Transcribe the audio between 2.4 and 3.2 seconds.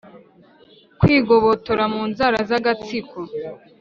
z' agatsiko